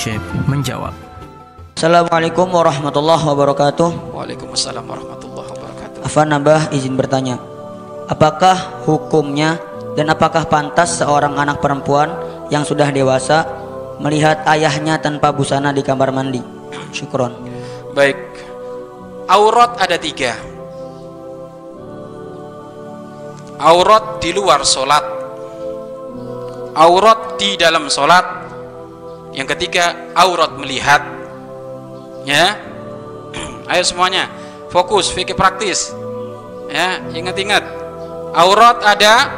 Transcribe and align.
Syekh 0.00 0.24
menjawab. 0.48 0.96
Assalamualaikum 1.76 2.48
warahmatullahi 2.48 3.20
wabarakatuh. 3.20 4.16
Waalaikumsalam 4.16 4.80
warahmatullahi 4.88 5.48
wabarakatuh. 5.52 5.98
Afan 6.00 6.32
Nabah 6.32 6.72
izin 6.72 6.96
bertanya. 6.96 7.36
Apakah 8.08 8.80
hukumnya 8.88 9.60
dan 10.00 10.08
apakah 10.08 10.48
pantas 10.48 10.96
seorang 10.96 11.36
anak 11.36 11.60
perempuan 11.60 12.08
yang 12.48 12.64
sudah 12.64 12.88
dewasa 12.88 13.44
melihat 14.00 14.40
ayahnya 14.48 14.96
tanpa 14.96 15.28
busana 15.28 15.76
di 15.76 15.84
kamar 15.84 16.08
mandi? 16.08 16.40
Syukron. 16.96 17.36
Baik. 17.92 18.16
Aurat 19.28 19.76
ada 19.76 20.00
tiga. 20.00 20.40
Aurat 23.60 24.24
di 24.24 24.32
luar 24.32 24.64
solat. 24.64 25.04
Aurat 26.72 27.36
di 27.36 27.60
dalam 27.60 27.92
solat. 27.92 28.49
Yang 29.40 29.56
ketiga, 29.56 30.12
aurat 30.12 30.52
melihat. 30.60 31.00
Ya. 32.28 32.60
Ayo 33.72 33.80
semuanya, 33.88 34.28
fokus, 34.68 35.08
fikir 35.08 35.32
praktis. 35.32 35.96
Ya, 36.68 37.00
ingat-ingat. 37.16 37.64
Aurat 38.36 38.84
ada 38.84 39.32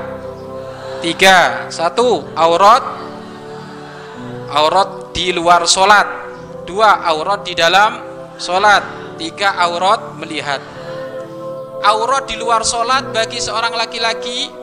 tiga. 1.07 1.71
Satu, 1.71 2.27
aurat 2.35 2.83
aurat 4.51 5.15
di 5.15 5.31
luar 5.31 5.71
solat. 5.71 6.35
Dua, 6.67 7.07
aurat 7.07 7.47
di 7.47 7.55
dalam 7.55 8.03
solat. 8.43 9.15
Tiga, 9.23 9.55
aurat 9.55 10.19
melihat. 10.19 10.59
Aurat 11.87 12.27
di 12.27 12.35
luar 12.35 12.67
solat 12.67 13.15
bagi 13.15 13.39
seorang 13.39 13.71
laki-laki 13.79 14.62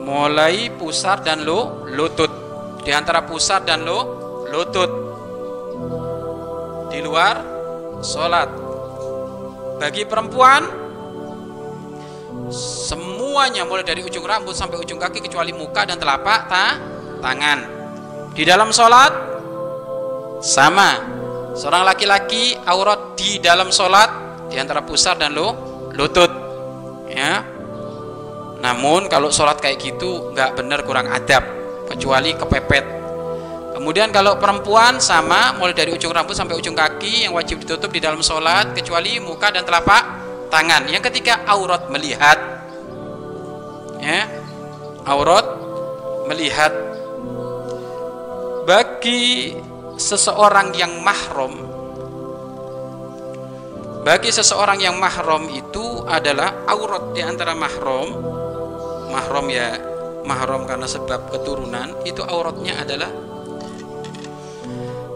mulai 0.00 0.72
pusar 0.74 1.20
dan 1.20 1.44
lu 1.44 1.86
lutut. 1.92 2.32
Di 2.80 2.90
antara 2.90 3.24
pusar 3.24 3.62
dan 3.62 3.84
lu 3.84 3.98
lutut. 4.48 4.90
Di 6.88 6.98
luar 7.04 7.34
solat. 8.00 8.48
Bagi 9.80 10.04
perempuan 10.04 10.62
semuanya 12.50 13.62
mulai 13.62 13.86
dari 13.86 14.02
ujung 14.02 14.26
rambut 14.26 14.52
sampai 14.52 14.76
ujung 14.82 14.98
kaki 14.98 15.22
kecuali 15.22 15.54
muka 15.54 15.86
dan 15.86 15.96
telapak 15.96 16.40
ta 16.50 16.66
tangan. 17.22 17.58
Di 18.34 18.42
dalam 18.42 18.72
sholat 18.72 19.12
sama. 20.40 21.20
Seorang 21.50 21.82
laki-laki 21.82 22.54
aurat 22.62 23.18
di 23.18 23.42
dalam 23.42 23.74
sholat 23.74 24.08
di 24.48 24.56
antara 24.56 24.80
pusar 24.86 25.18
dan 25.18 25.34
lu 25.34 25.50
lutut. 25.94 26.30
Ya. 27.10 27.59
Namun 28.60 29.08
kalau 29.08 29.32
sholat 29.32 29.56
kayak 29.58 29.80
gitu 29.80 30.32
nggak 30.36 30.56
benar 30.60 30.84
kurang 30.84 31.08
adab 31.08 31.42
kecuali 31.88 32.36
kepepet. 32.36 32.84
Kemudian 33.74 34.12
kalau 34.12 34.36
perempuan 34.36 35.00
sama 35.00 35.56
mulai 35.56 35.72
dari 35.72 35.96
ujung 35.96 36.12
rambut 36.12 36.36
sampai 36.36 36.52
ujung 36.52 36.76
kaki 36.76 37.24
yang 37.24 37.32
wajib 37.32 37.64
ditutup 37.64 37.88
di 37.88 38.04
dalam 38.04 38.20
sholat 38.20 38.76
kecuali 38.76 39.16
muka 39.16 39.48
dan 39.48 39.64
telapak 39.64 40.04
tangan. 40.52 40.84
Yang 40.92 41.08
ketiga 41.08 41.40
aurat 41.48 41.88
melihat. 41.88 42.38
Ya. 44.04 44.28
Aurat 45.08 45.48
melihat 46.28 46.72
bagi 48.68 49.56
seseorang 49.96 50.76
yang 50.76 51.00
mahram 51.00 51.70
bagi 54.00 54.32
seseorang 54.32 54.80
yang 54.80 54.96
mahram 54.96 55.44
itu 55.52 56.04
adalah 56.08 56.64
aurat 56.64 57.12
di 57.12 57.20
antara 57.20 57.52
mahram 57.52 58.39
mahram 59.10 59.46
ya. 59.50 59.76
Mahram 60.20 60.68
karena 60.68 60.84
sebab 60.84 61.32
keturunan 61.32 61.96
itu 62.04 62.20
auratnya 62.20 62.76
adalah 62.84 63.08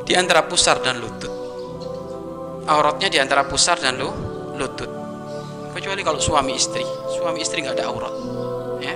di 0.05 0.13
antara 0.17 0.45
pusar 0.45 0.81
dan 0.85 1.01
lutut. 1.01 1.33
Auratnya 2.65 3.09
di 3.13 3.19
antara 3.21 3.45
pusar 3.45 3.77
dan 3.77 4.01
lu, 4.01 4.09
lutut. 4.57 4.89
Kecuali 5.77 6.01
kalau 6.01 6.17
suami 6.17 6.57
istri. 6.57 6.85
Suami 7.13 7.45
istri 7.45 7.61
nggak 7.61 7.77
ada 7.77 7.87
aurat 7.89 8.15
ya. 8.81 8.95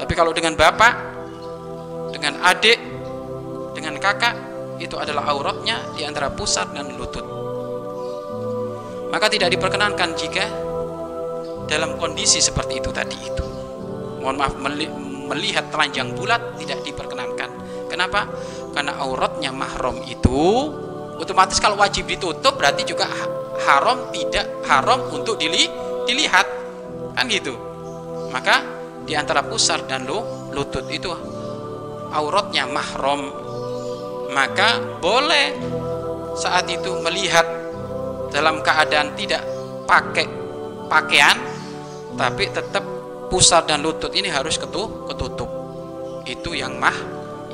Tapi 0.00 0.12
kalau 0.16 0.32
dengan 0.32 0.56
bapak 0.56 0.94
dengan 2.16 2.40
adik 2.40 2.78
dengan 3.76 4.00
kakak 4.00 4.34
itu 4.80 4.96
adalah 4.96 5.28
auratnya 5.32 5.80
di 5.96 6.04
antara 6.04 6.32
pusar 6.32 6.72
dan 6.72 6.96
lutut. 6.96 7.24
Maka 9.12 9.26
tidak 9.32 9.52
diperkenankan 9.52 10.12
jika 10.16 10.44
dalam 11.68 11.96
kondisi 12.00 12.40
seperti 12.40 12.80
itu 12.80 12.90
tadi 12.92 13.16
itu 13.16 13.55
mohon 14.26 14.42
maaf 14.42 14.58
melihat 15.30 15.70
telanjang 15.70 16.10
bulat 16.18 16.58
tidak 16.58 16.82
diperkenankan. 16.82 17.46
Kenapa? 17.86 18.26
Karena 18.74 18.98
auratnya 18.98 19.54
mahram 19.54 20.02
itu 20.02 20.66
otomatis 21.22 21.62
kalau 21.62 21.78
wajib 21.78 22.10
ditutup 22.10 22.58
berarti 22.58 22.82
juga 22.82 23.06
haram 23.62 24.10
tidak 24.10 24.66
haram 24.66 25.06
untuk 25.14 25.38
dili, 25.38 25.70
dilihat. 26.10 26.42
Kan 27.14 27.30
gitu. 27.30 27.54
Maka 28.34 28.66
di 29.06 29.14
antara 29.14 29.46
pusar 29.46 29.86
dan 29.86 30.10
lu, 30.10 30.18
lutut 30.50 30.90
itu 30.90 31.06
auratnya 32.10 32.66
mahram. 32.66 33.30
Maka 34.34 34.98
boleh 34.98 35.54
saat 36.34 36.66
itu 36.66 36.98
melihat 36.98 37.46
dalam 38.34 38.58
keadaan 38.58 39.14
tidak 39.14 39.46
pakai 39.86 40.26
pakaian 40.90 41.38
tapi 42.18 42.50
tetap 42.50 42.82
pusar 43.28 43.66
dan 43.66 43.82
lutut 43.82 44.12
ini 44.14 44.30
harus 44.30 44.58
ketutup. 44.58 45.50
Itu 46.26 46.54
yang 46.54 46.78
mah 46.78 46.96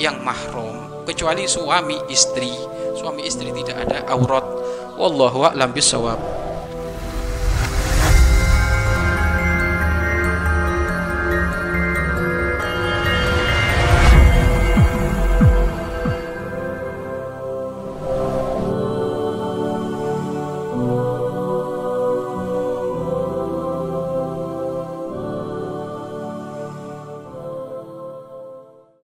yang 0.01 0.21
mahram 0.25 1.05
kecuali 1.05 1.45
suami 1.45 1.99
istri. 2.09 2.53
Suami 2.97 3.25
istri 3.25 3.51
tidak 3.53 3.89
ada 3.89 4.05
aurat. 4.13 4.45
Wallahu 4.97 5.49
a'lam 5.49 5.73
bisawab 5.73 6.21